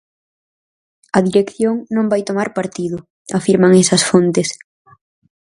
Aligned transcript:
A 1.17 1.19
dirección 1.27 1.73
non 1.95 2.09
vai 2.11 2.21
tomar 2.29 2.49
partido, 2.57 2.97
afirman 3.39 3.73
esas 3.83 4.03
fontes. 4.09 4.49